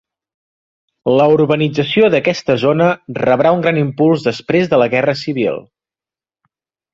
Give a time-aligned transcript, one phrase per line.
[1.17, 2.87] La urbanització d'aquesta zona
[3.19, 5.61] rebrà un gran impuls després de la guerra civil.